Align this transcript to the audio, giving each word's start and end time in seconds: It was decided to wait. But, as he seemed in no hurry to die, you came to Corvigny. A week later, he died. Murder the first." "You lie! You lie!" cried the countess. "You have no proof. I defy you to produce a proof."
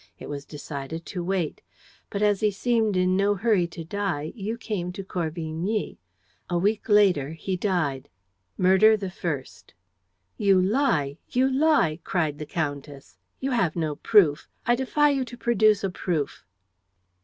It 0.17 0.29
was 0.29 0.45
decided 0.45 1.05
to 1.05 1.23
wait. 1.23 1.61
But, 2.09 2.23
as 2.23 2.39
he 2.39 2.49
seemed 2.49 2.97
in 2.97 3.15
no 3.15 3.35
hurry 3.35 3.67
to 3.67 3.83
die, 3.83 4.33
you 4.35 4.57
came 4.57 4.91
to 4.93 5.03
Corvigny. 5.03 5.99
A 6.49 6.57
week 6.57 6.89
later, 6.89 7.33
he 7.33 7.55
died. 7.55 8.09
Murder 8.57 8.97
the 8.97 9.11
first." 9.11 9.75
"You 10.39 10.59
lie! 10.59 11.19
You 11.29 11.47
lie!" 11.51 11.99
cried 12.03 12.39
the 12.39 12.47
countess. 12.47 13.19
"You 13.39 13.51
have 13.51 13.75
no 13.75 13.95
proof. 13.95 14.49
I 14.65 14.75
defy 14.75 15.09
you 15.11 15.23
to 15.23 15.37
produce 15.37 15.83
a 15.83 15.91
proof." 15.91 16.45